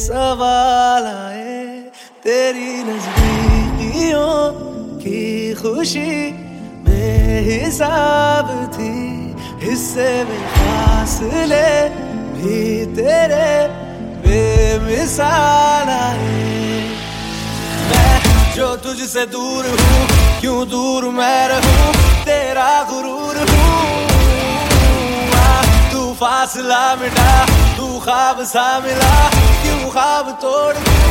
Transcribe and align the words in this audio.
सवाल 0.00 1.06
आए 1.06 1.56
तेरी 2.24 2.72
नजदीकियों 2.84 4.32
की 4.98 5.54
खुशी 5.54 6.12
बेहिसाब 6.86 8.48
थी, 8.74 8.94
हिस्से 9.66 10.08
में 10.24 10.42
फासले 10.48 11.68
भी 12.34 12.86
तेरे 12.96 13.50
बेमिसाल 14.24 15.88
आए। 15.88 16.48
मैं 17.90 18.14
जो 18.54 18.74
तुझसे 18.76 19.26
दूर 19.26 19.66
हूँ, 19.66 20.00
क्यों 20.40 20.60
दूर 20.68 21.04
मैं 21.10 21.48
रहूँ? 21.48 21.92
तेरा 22.24 22.72
गुरूर 22.90 23.36
हूँ। 23.50 23.78
तू 25.92 26.12
फासला 26.14 26.84
मिटा, 26.96 27.30
तू 27.76 27.86
ख्वाब 28.00 28.44
सा 28.46 28.68
मिला। 28.80 29.14
क्यों 29.80 29.90
ख्वाब 29.90 30.30
तोड़ 30.42 31.09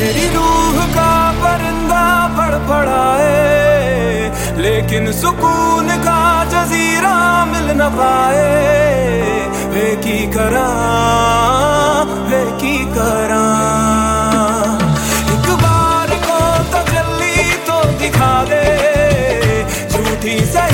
मेरी 0.00 0.28
रूह 0.28 0.76
का 0.92 1.10
परिंदा 1.40 2.04
फड़फड़ाए 2.36 3.34
लेकिन 4.56 5.12
सुकून 5.12 5.88
का 6.04 6.20
जजीरा 6.44 7.16
मिल 7.44 7.66
न 7.80 7.88
पाए। 7.90 8.46
वे 9.74 9.88
की 9.96 10.18
करा, 10.32 10.70
वे 12.30 12.42
की 12.62 12.76
करा। 12.94 13.44
एक 15.34 15.46
बार 15.62 16.08
को 16.26 16.40
तजल्ली 16.72 17.36
तो 17.68 17.76
दिखा 17.98 18.32
दे, 18.44 18.64
झूठी 19.90 20.36
सही 20.46 20.69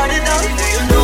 Do 0.00 0.06
you 0.06 0.88
know? 0.88 0.99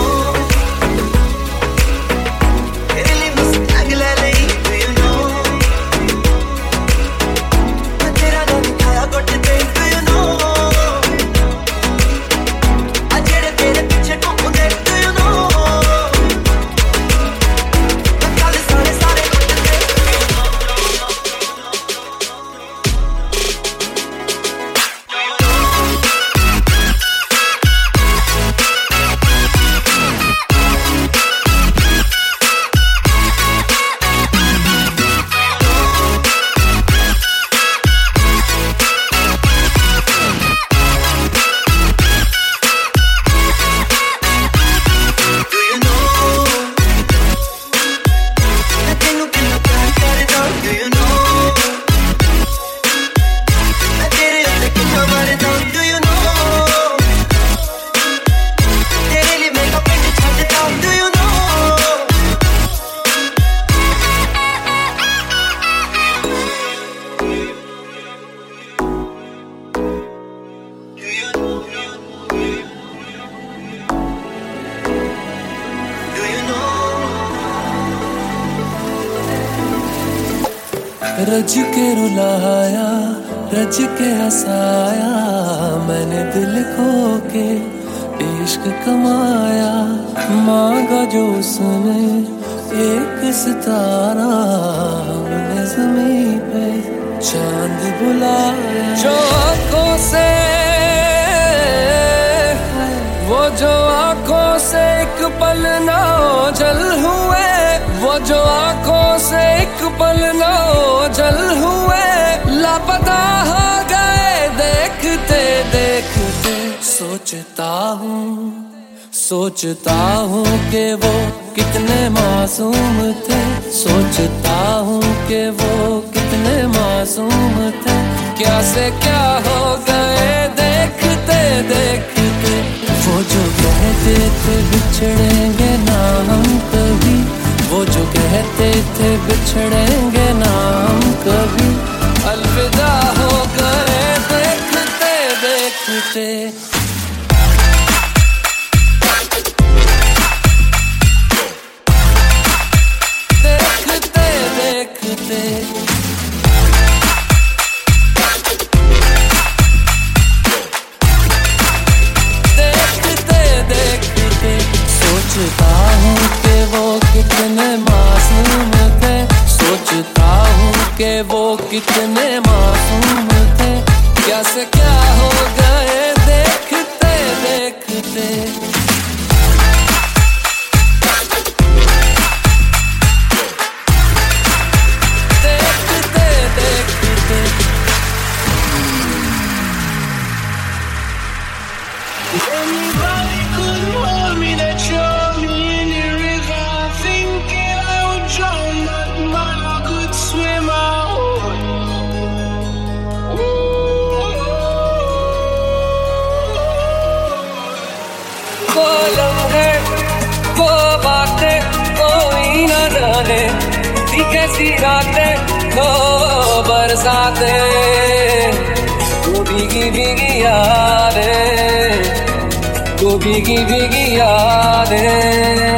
भीगी 223.25 223.57
भीगी 223.65 224.05
यादें 224.17 225.74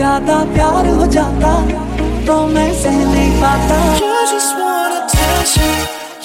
ज्यादा 0.00 0.36
प्यार 0.52 0.86
हो 0.96 1.06
जाता 1.12 1.50
तो 2.26 2.34
मैं 2.52 2.70
सह 2.82 2.94
नहीं 3.12 3.32
पाता। 3.40 3.76
You 4.00 4.12
just 4.30 4.52
want 4.60 4.94
attention 4.98 5.74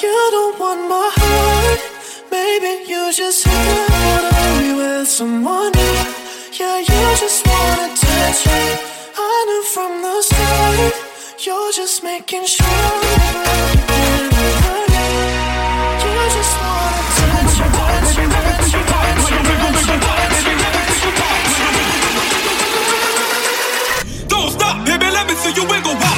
You 0.03 0.13
don't 0.35 0.61
want 0.63 0.85
my 0.91 1.09
heart. 1.15 1.83
Maybe 2.35 2.71
you 2.91 3.01
just 3.17 3.49
wanna 3.49 4.45
be 4.59 4.71
with 4.77 5.09
someone 5.15 5.75
new. 5.79 5.97
Yeah, 6.59 6.77
you 6.91 7.01
just 7.23 7.49
want 7.49 7.83
attention 7.87 8.63
I 9.25 9.35
knew 9.49 9.63
from 9.73 9.99
the 10.05 10.15
start 10.29 11.03
You're 11.47 11.73
just 11.81 12.01
making 12.11 12.47
sure. 12.55 13.94
you 25.55 25.63
wiggle 25.69 25.93
wild. 25.93 26.14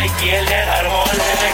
Nike, 0.00 0.34
el 0.38 0.46
de 0.46 0.64
Darmol. 0.64 1.49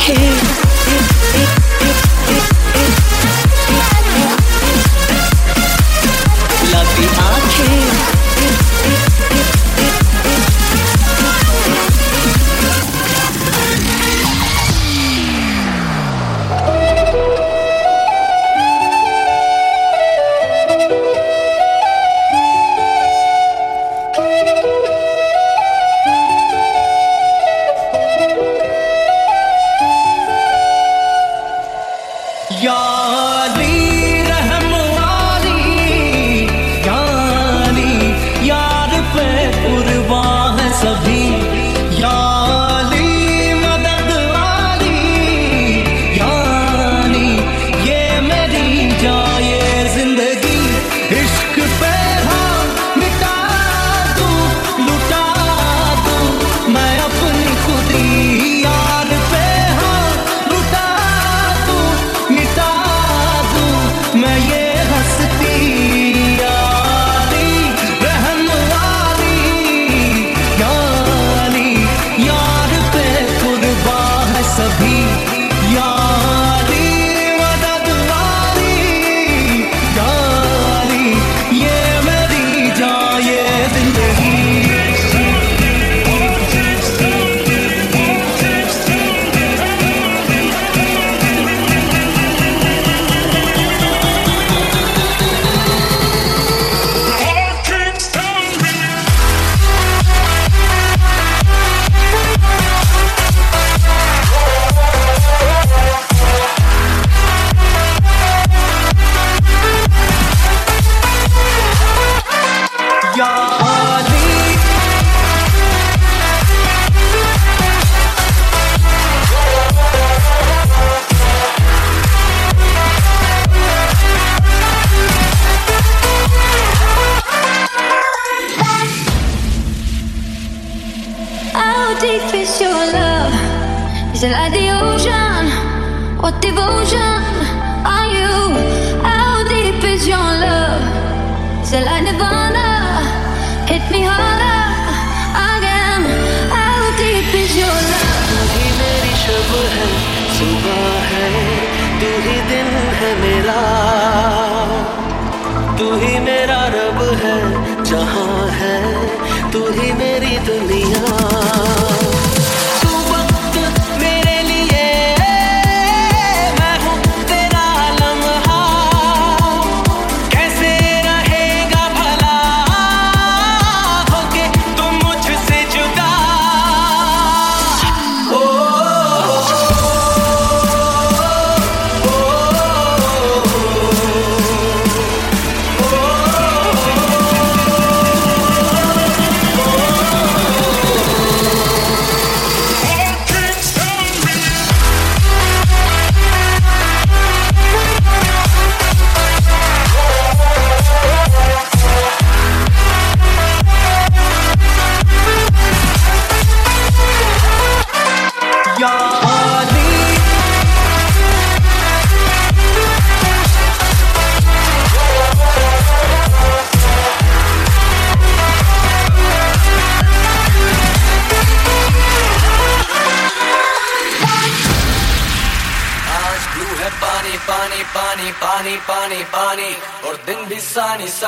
here. 0.00 0.67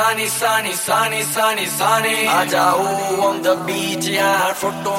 sunny, 0.00 0.26
sunny, 0.26 0.72
sunny, 0.72 1.22
sunny, 1.22 1.66
sunny. 1.66 2.16
Ajao 2.38 3.18
on 3.28 3.42
the 3.42 3.54
beach, 3.66 4.06
yeah, 4.08 4.52
photo 4.54 4.89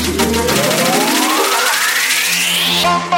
you. 3.12 3.13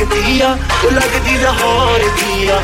ਲੱਗਦੀ 0.00 0.40
ਆ 0.40 0.48
ਉਹ 0.84 0.90
ਲੱਗਦੀ 0.90 1.36
ਲਾਹੌਰ 1.38 2.02
ਦੀ 2.18 2.46
ਆ 2.48 2.60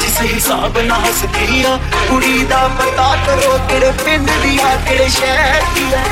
ਜਿਸ 0.00 0.20
ਹਿਸਾਬ 0.22 0.78
ਨਾਲ 0.78 1.00
ਹੱਸਦੀ 1.00 1.62
ਆ 1.64 1.76
ਕੁੜੀ 2.08 2.42
ਦਾ 2.50 2.56
ਪਤਾ 2.78 3.06
ਕਰੋ 3.26 3.56
ਕਿਹੜੇ 3.68 3.92
ਪਿੰਡ 4.04 4.30
ਦੀ 4.42 4.58
ਆ 4.60 4.74
ਕਿਹੜੇ 4.88 5.08
ਸ਼ਹਿਰ 5.08 5.62
ਦੀ 5.74 5.84
ਆ 5.92 6.02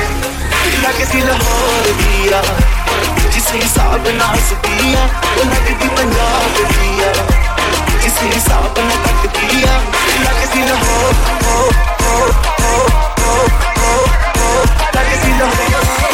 ਲੱਗਦੀ 0.83 1.21
ਲਾਹੌਰ 1.21 1.91
ਦੀ 1.93 2.33
ਆ 2.33 2.41
ਜਿਸ 3.29 3.51
ਹਿਸਾਬ 3.53 4.07
ਨਾਲ 4.07 4.21
ਹੱਸਦੀ 4.27 4.93
ਆ 4.93 5.07
ਉਹ 5.31 5.45
ਲੱਗਦੀ 5.45 5.89
ਪੰਜਾਬ 5.97 6.63
ਦੀ 6.71 7.03
ਆ 7.03 7.13
ਜਿਸ 8.01 8.21
ਹਿਸਾਬ 8.25 8.79
ਨਾਲ 8.79 8.97
ਤੱਕਦੀ 9.05 9.63
ਆ 9.63 9.79
ਲੱਗਦੀ 10.21 10.63
ਲਾਹੌਰ 10.63 11.13
ਹੋ 11.45 11.69
ਹੋ 12.01 12.31
ਹੋ 12.61 12.87
ਹੋ 13.19 13.47
ਹੋ 14.37 14.63
ਲੱਗਦੀ 14.95 15.33
ਲਾਹੌਰ 15.33 16.10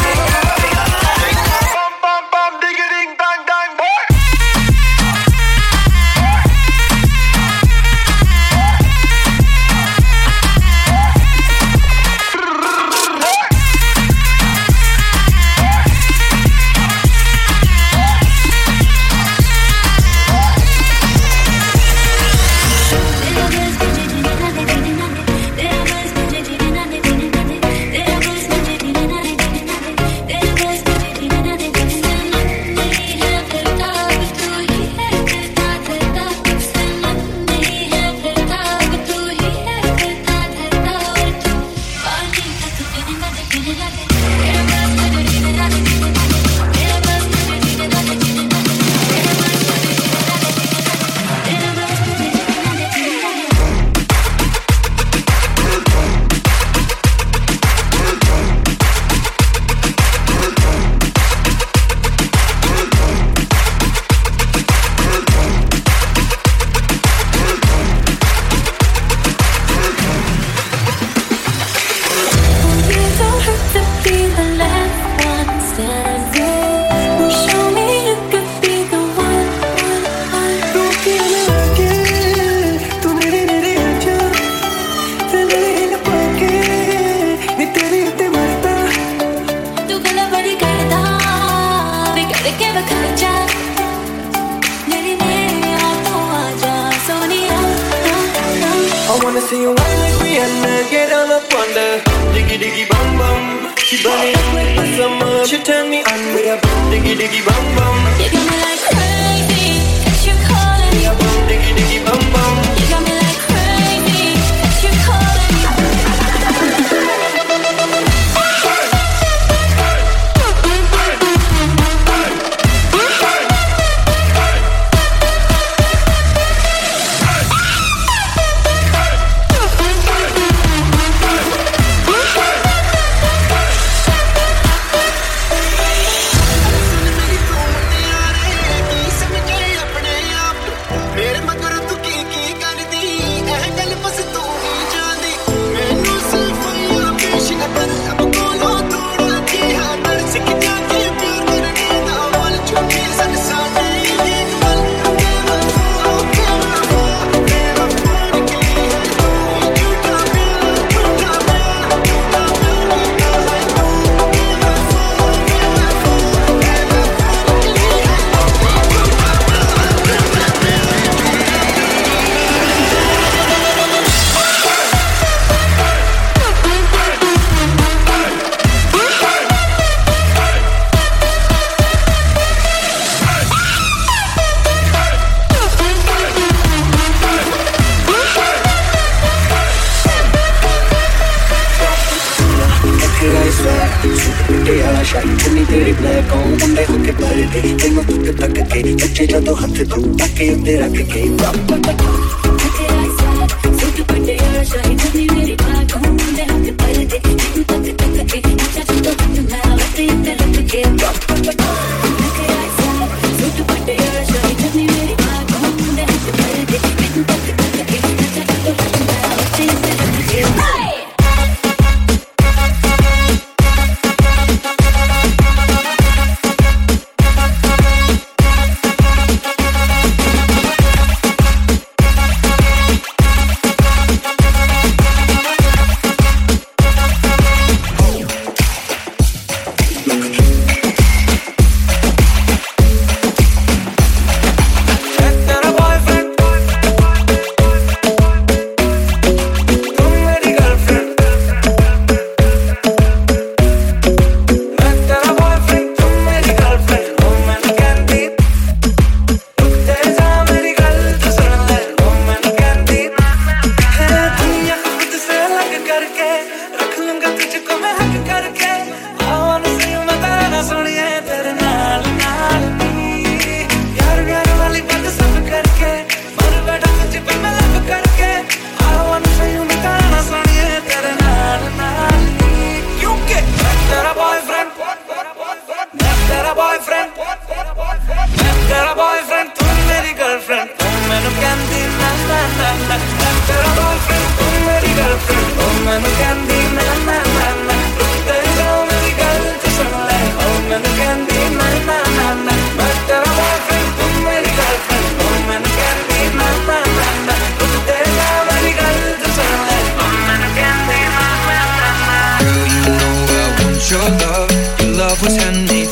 love. 314.98 315.22
Was 315.22 315.36
handmade 315.36 315.87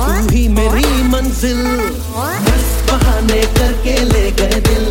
तू 0.00 0.28
ही 0.30 0.46
मेरी 0.48 1.02
मंजिल। 1.02 1.58
बस 2.46 2.68
बहाने 2.88 3.40
करके 3.58 3.96
ले 4.04 4.30
गए 4.30 4.60
दिल। 4.68 4.84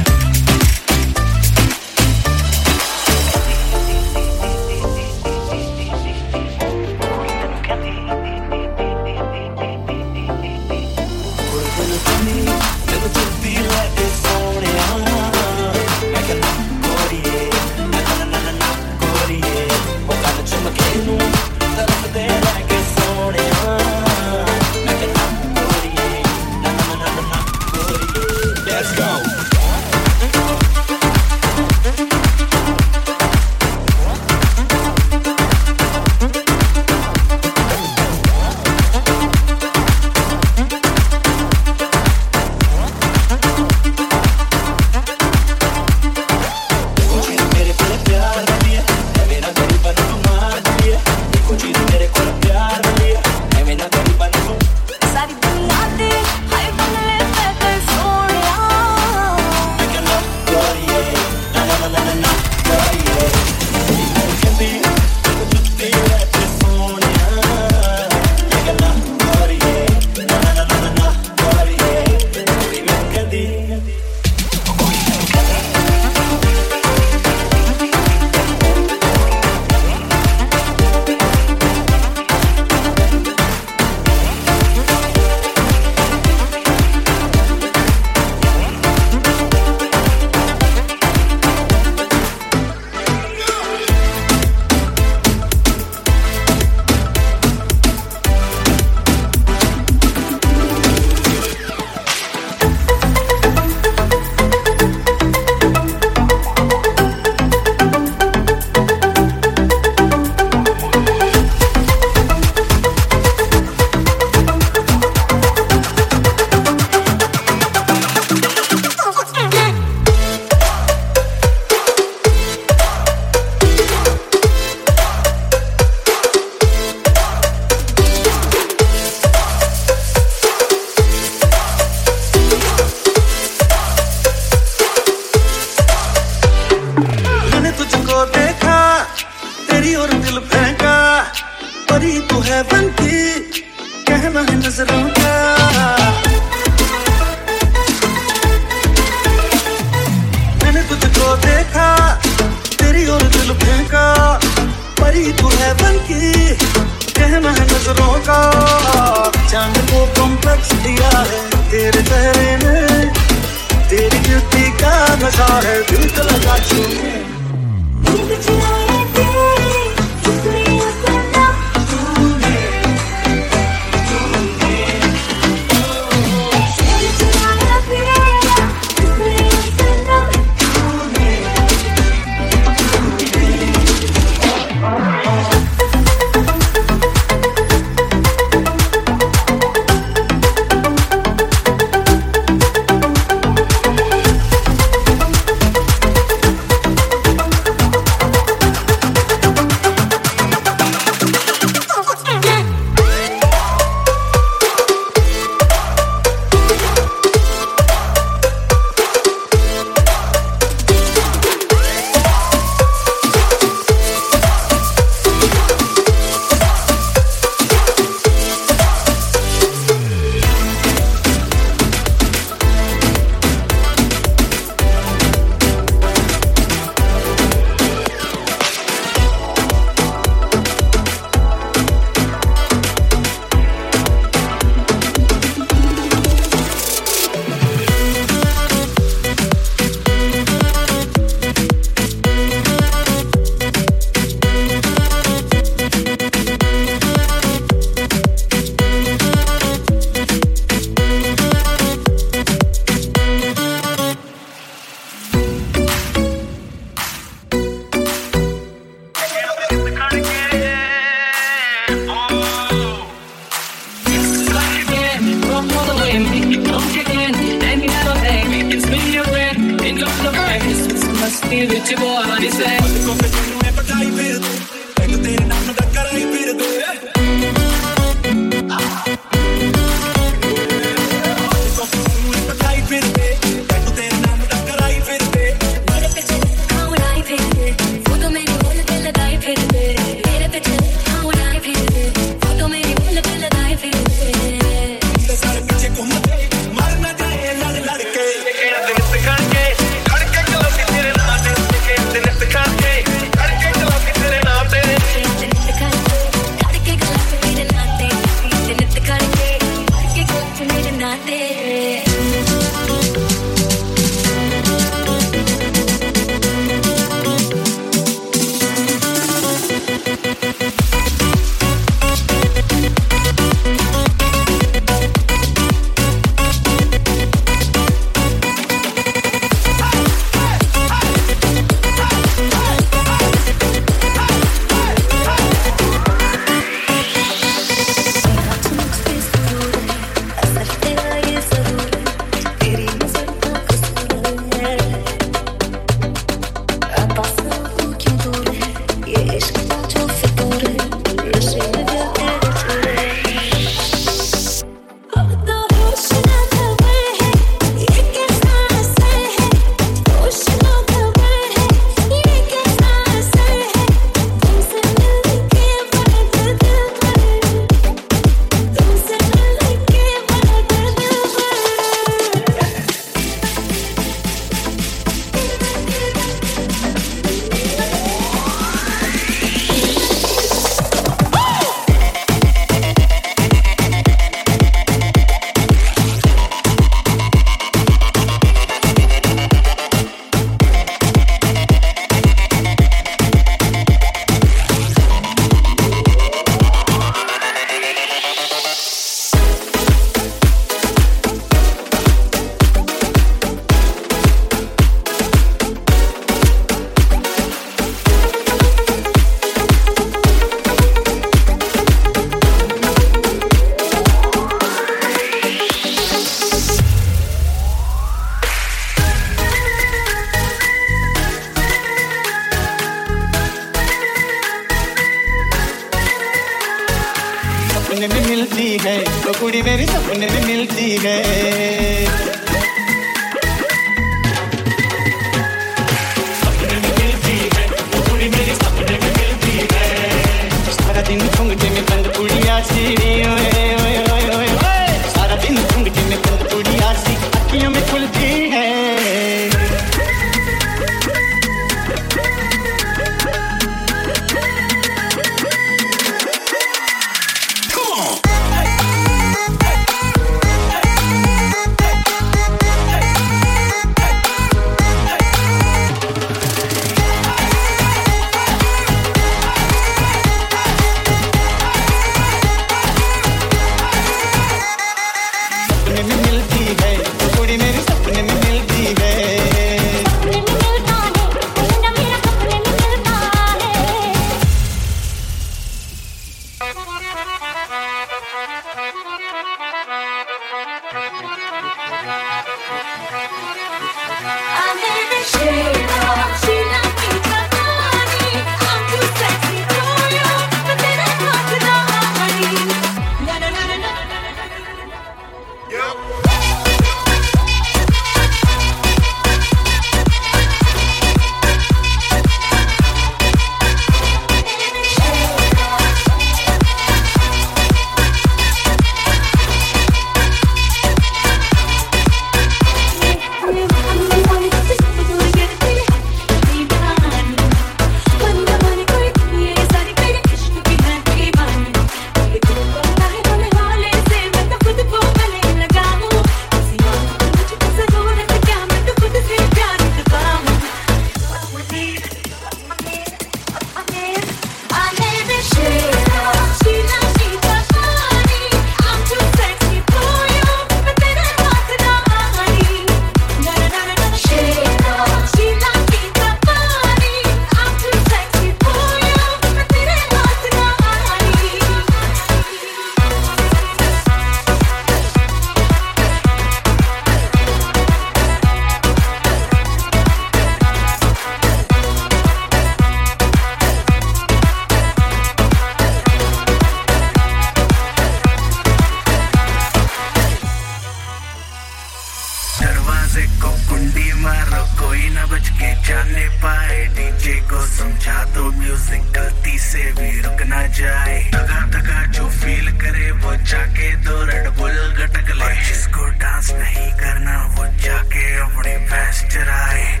गलती 589.32 589.58
से 589.58 589.92
भी 589.92 590.20
रुक 590.20 590.42
ना 590.42 590.66
जाए। 590.66 591.30
तगा 591.32 591.60
तगा 591.66 592.04
जो 592.06 592.28
फील 592.28 592.68
करे, 592.80 593.10
वो 593.10 593.34
जाके 593.36 593.94
दो 593.96 594.24
रेड 594.24 594.48
बुल 594.48 594.76
गटक 594.98 595.30
ले। 595.30 595.54
जिसको 595.64 596.04
डांस 596.20 596.50
नहीं 596.52 596.92
करना, 596.92 597.36
वो 597.56 597.66
जाके 597.80 598.24
अपने 598.38 598.76
भैंस 598.90 599.24
चराए 599.32 600.00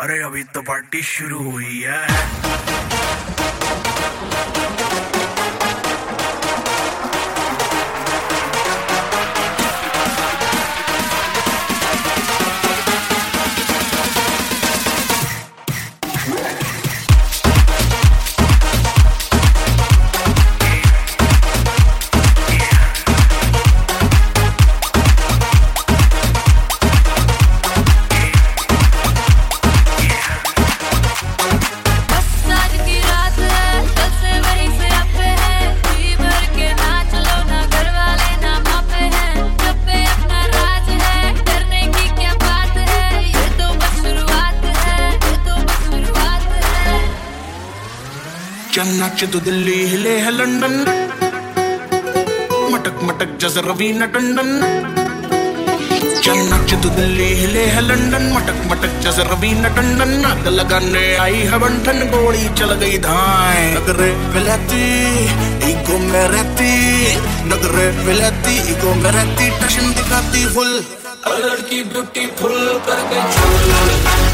अरे, 0.00 0.22
अभी 0.22 0.42
तो 0.44 0.62
पार्टी 0.62 1.02
शुरू 1.02 1.50
हुई 1.50 1.80
है। 1.86 2.06
नाच 49.18 49.30
तो 49.34 49.38
दिल्ली 49.42 49.76
हिले 49.90 50.10
है 50.22 50.30
लंदन। 50.30 50.74
मटक 52.72 52.98
मटक 53.02 53.30
जैसे 53.42 53.60
रवीना 53.66 54.06
टंडन। 54.14 54.50
चल 56.22 56.38
नाच 56.50 56.74
तो 56.82 56.88
दिल्ली 56.96 57.26
हिले 57.40 57.64
है 57.74 57.80
लंदन। 57.82 58.30
मटक 58.34 58.60
मटक 58.70 58.92
जैसे 59.02 59.22
रवीना 59.30 59.68
टंडन। 59.76 60.12
नाग 60.22 60.46
लगाने 60.48 61.02
आई 61.24 61.40
है 61.50 61.58
बंठन 61.58 61.98
गोली 62.14 62.46
चल 62.54 62.74
गई 62.78 62.98
धाए। 63.08 63.66
नगरे 63.74 64.10
विलाती 64.34 64.86
ईगो 65.70 65.98
में 66.06 66.26
रहती। 66.34 66.70
नगरे 67.50 67.90
विलाती 68.06 68.56
ईगो 68.72 68.94
में 69.02 69.10
रहती 69.10 69.50
टशन 69.58 69.92
दिखाती 69.98 70.46
फुल 70.54 70.72
लड़की 71.42 71.82
ब्यूटीफुल 71.90 72.58
करके 72.86 73.18
लड़की 73.70 74.27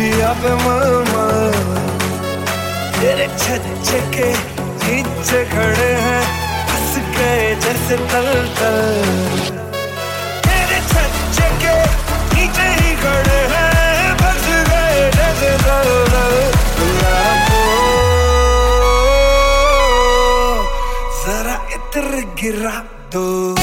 जिया 0.00 0.32
पे 0.40 0.50
मामा 0.64 1.24
तेरे 2.96 3.26
नीचे 3.64 3.98
खड़े 5.50 5.90
हैं 6.04 6.22
हंस 6.70 6.94
गए 7.16 7.44
जैसे 7.64 7.96
तल 8.12 8.28
तल 8.60 8.78
तेरे 10.46 10.80
के 11.62 11.74
नीचे 12.32 12.68
ही 12.80 12.94
खड़े 13.02 13.40
हैं, 13.52 14.16
फंस 14.22 14.48
गए 14.70 15.10
जैसे 15.18 15.52
तल 15.66 15.92
तल 16.14 16.34
जरा 21.20 21.56
इतर 21.76 22.10
गिरा 22.40 22.76
दो। 23.12 23.59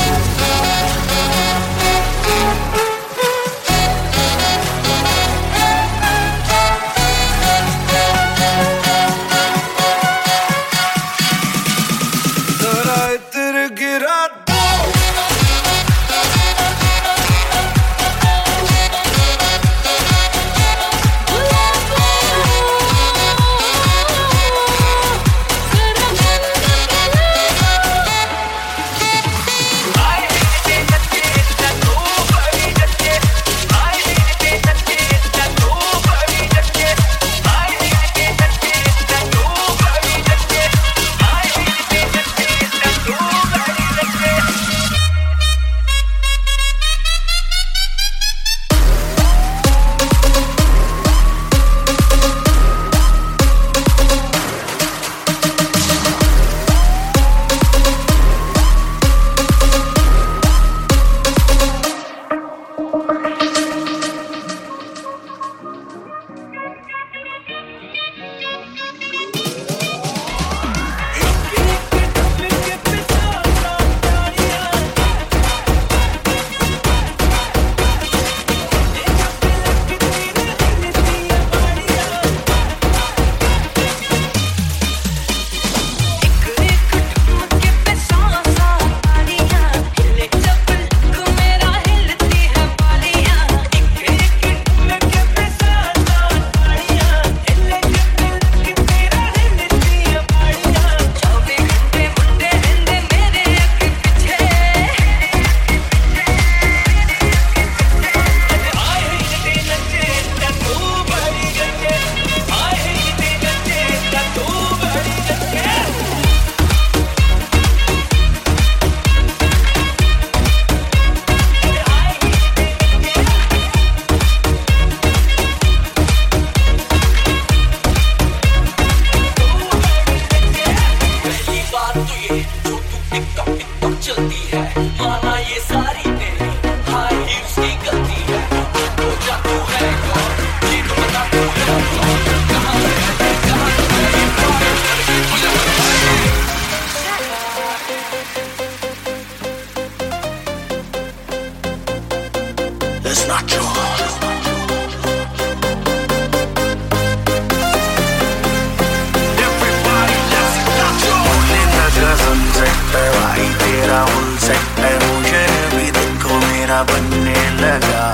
लगा। 167.61 168.05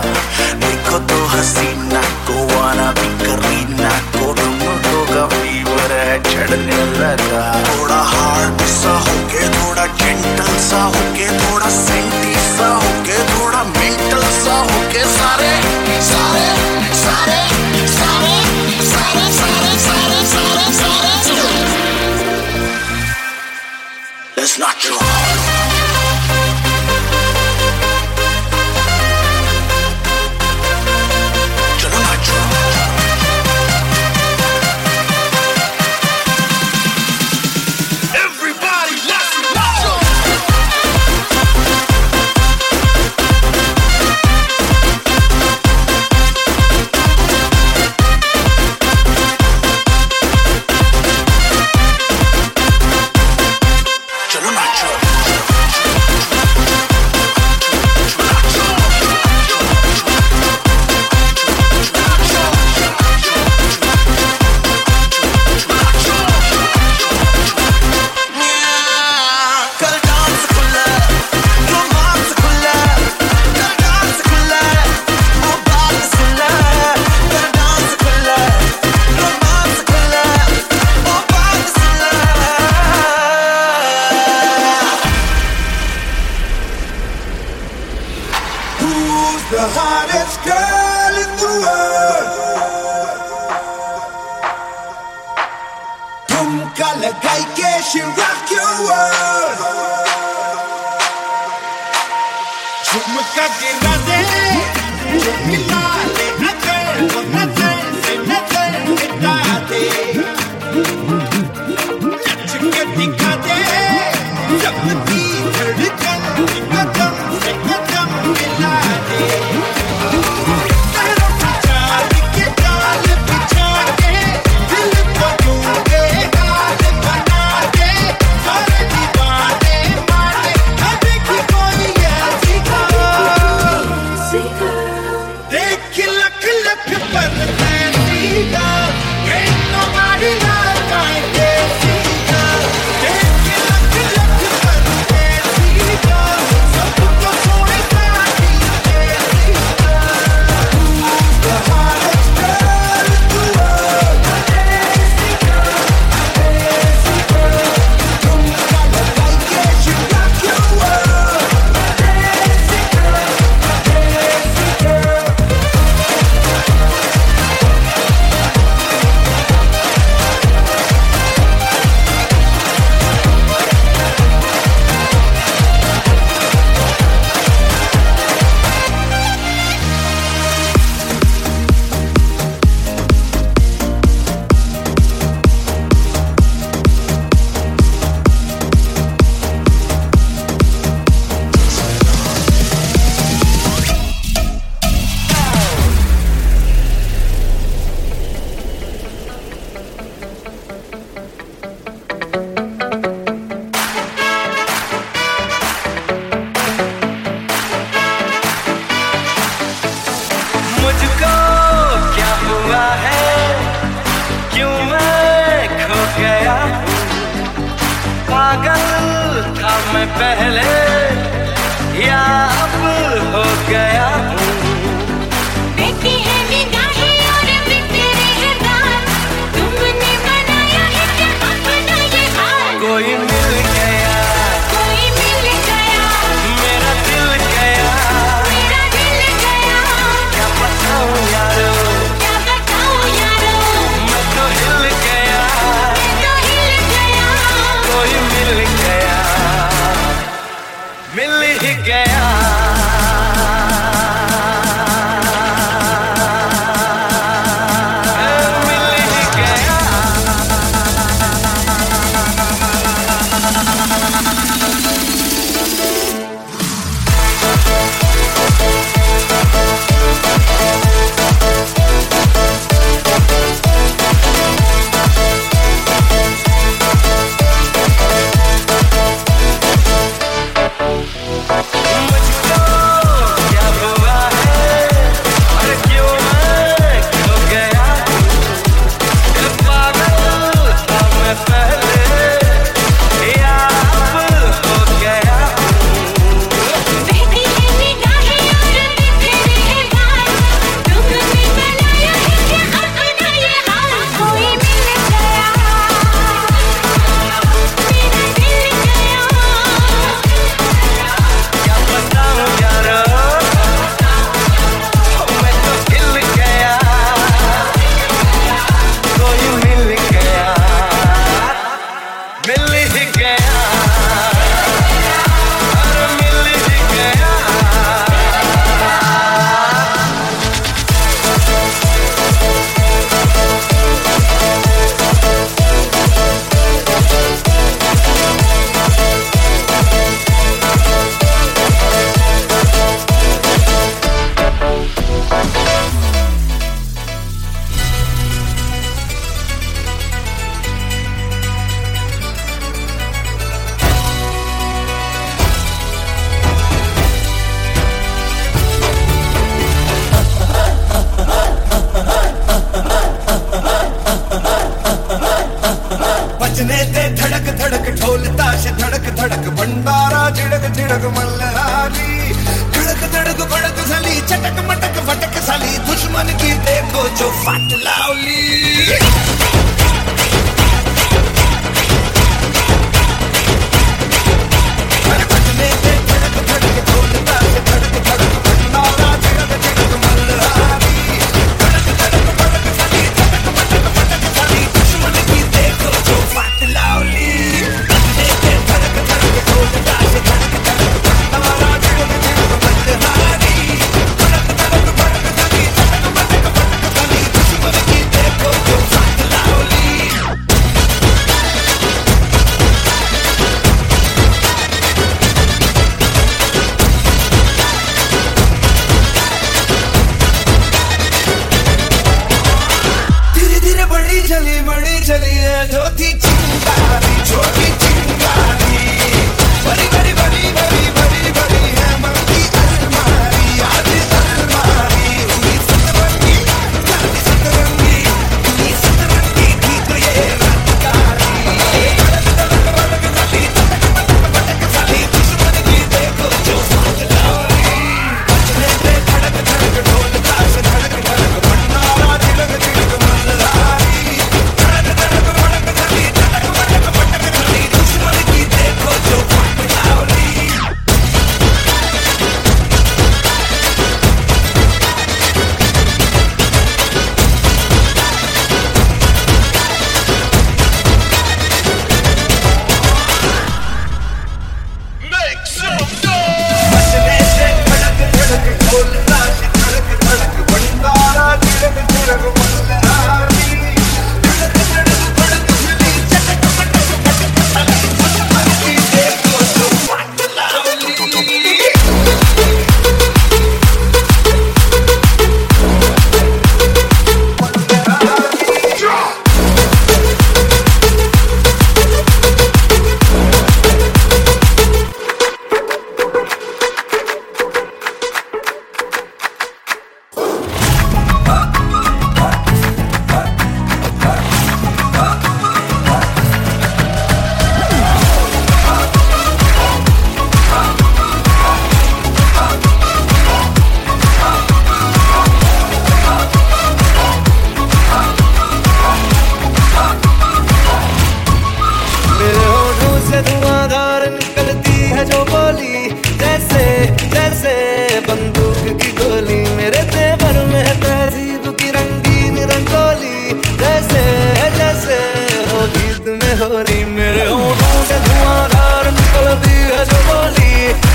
देखो 0.64 1.00
तो 1.10 1.26
हसीना 1.28 2.02
को 2.28 2.46
वाना 2.50 2.92
भी 2.92 3.10
करीना 3.20 3.90
को 4.16 4.34
तो 4.34 4.52
का 5.06 5.26
फीवर 5.28 5.92
है, 5.92 6.20
चढ़ने 6.24 6.78
लगा। 7.00 7.44
थोड़ा 7.68 8.02
हार्ड 8.12 8.62
सा 8.74 8.94
होके, 9.00 9.48
थोड़ा 9.50 9.86
जेंटल 10.00 10.58
सा 10.70 10.82
होके, 10.86 11.28
थोड़ा 11.40 11.70
सेंटी 11.70 12.33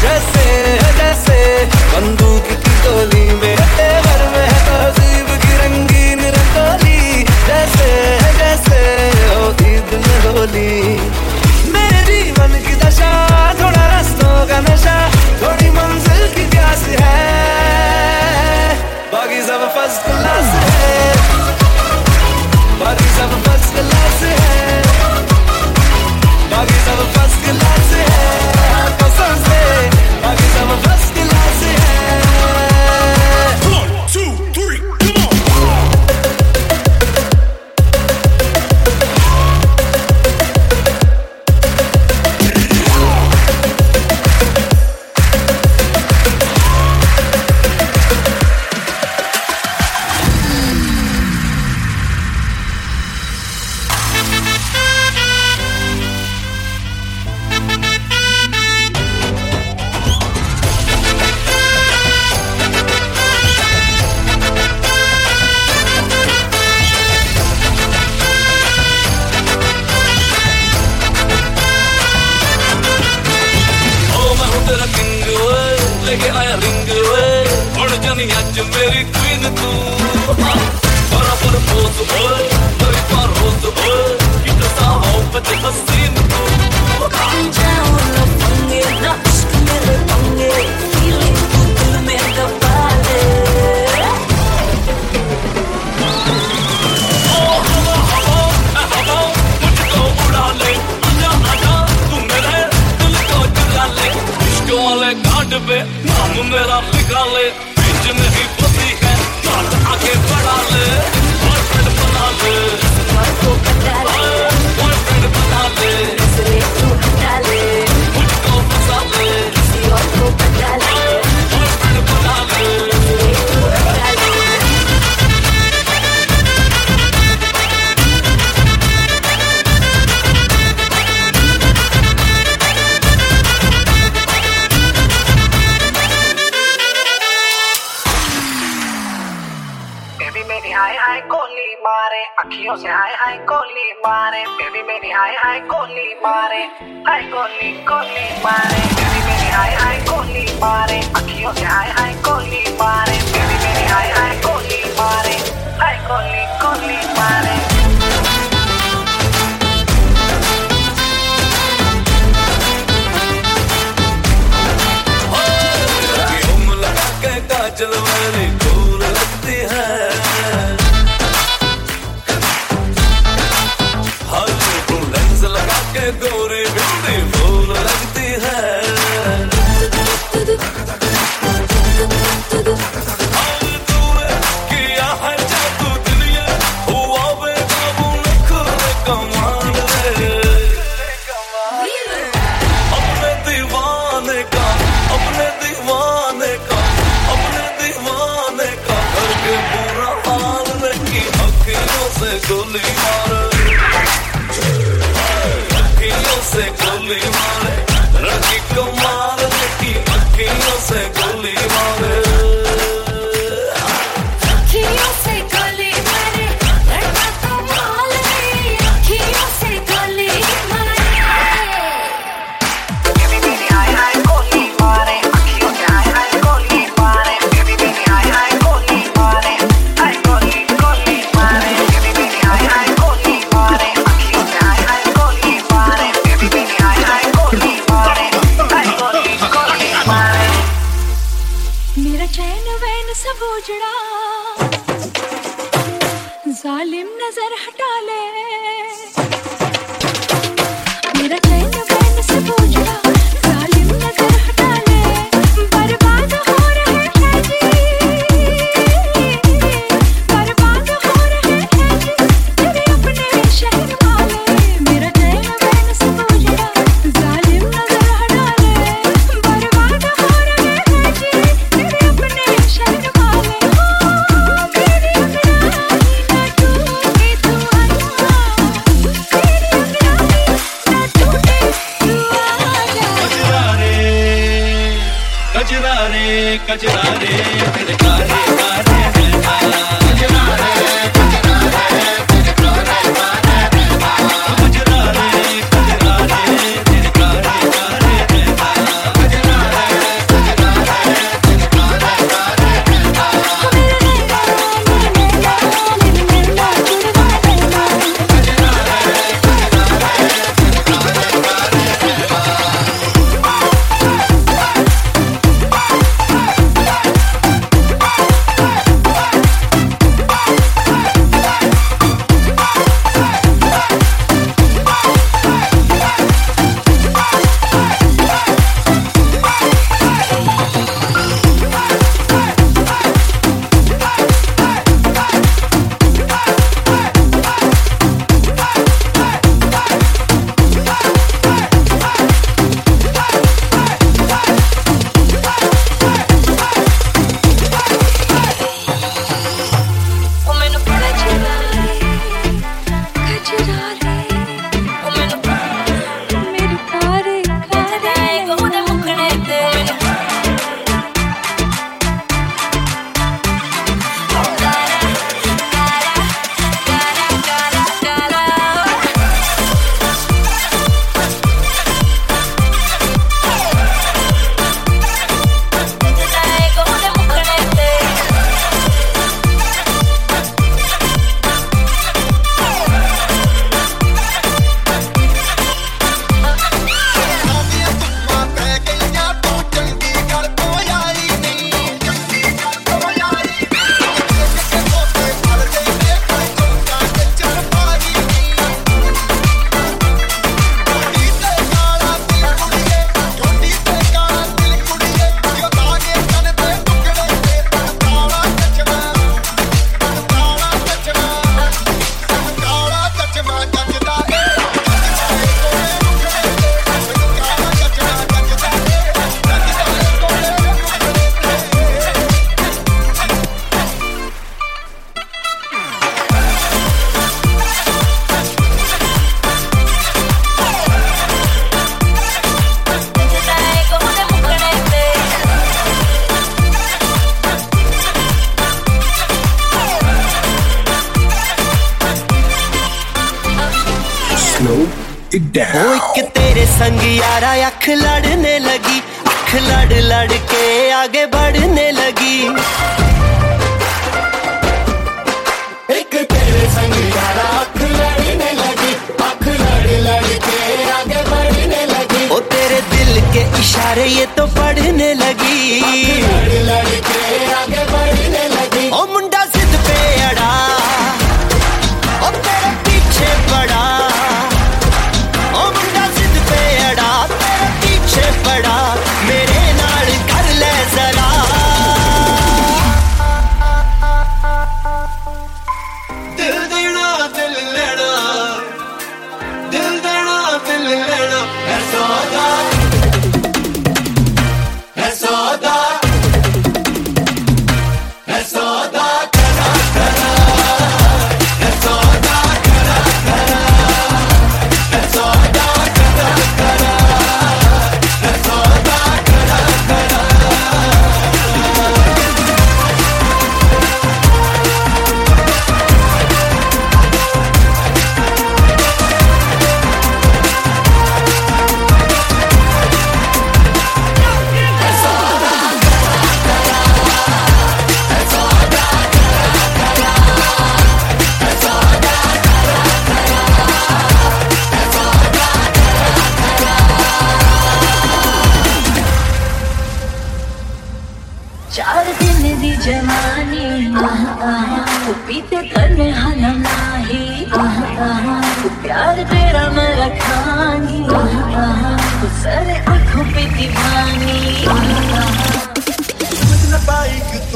जैसे 0.03 0.47
जैसे 0.99 1.39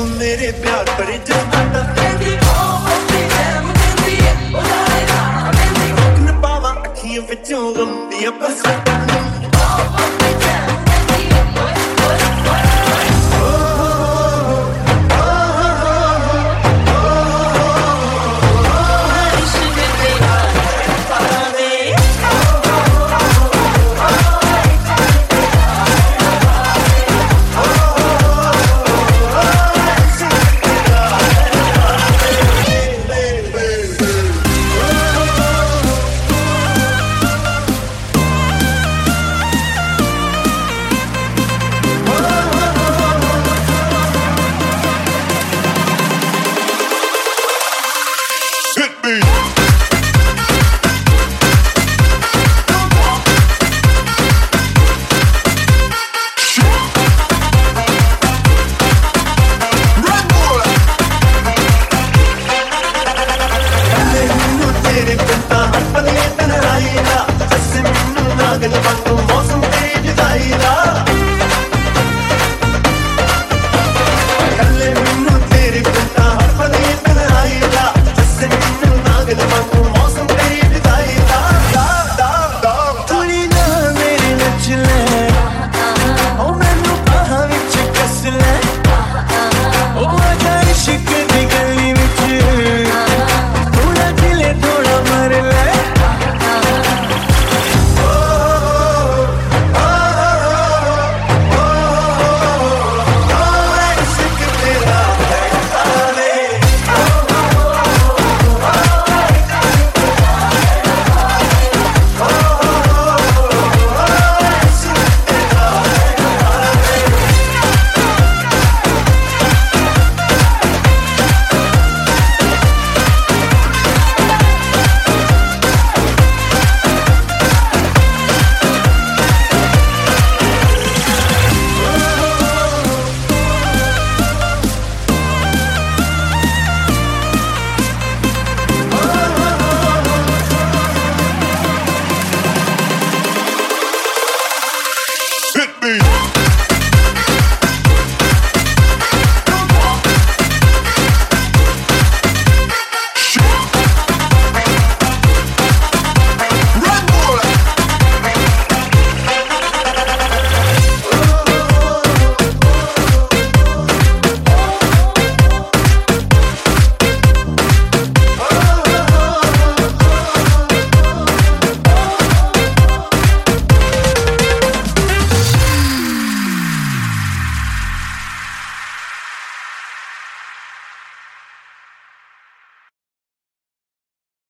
ਤੂੰ 0.03 0.11
ਮੇਰੇ 0.11 0.51
ਪਿਆਰ 0.53 0.85
ਪਰ 0.99 1.11
ਜਮਾਂ 1.27 1.65
ਤਾਂ 1.73 1.83
ਕਹਿੰਦੀ 1.95 2.33
ਓ 2.37 2.79
ਮੰਦੀ 2.79 3.21
ਐ 3.35 3.61
ਮੰਦੀ 3.61 4.17
ਐ 4.21 4.33
ਉਹ 4.49 4.63
ਲਾਇਰਾ 4.63 5.51
ਕਹਿੰਦੀ 5.53 5.91
ਕੋਕਨ 5.93 6.41
ਪਾਵਾਂ 6.41 6.75
ਅੱਖੀਆਂ 6.85 7.23
ਵਿੱਚੋਂ 7.23 7.75
ਗੰਦੀਆਂ 7.75 8.33
ਬਸ 8.33 8.63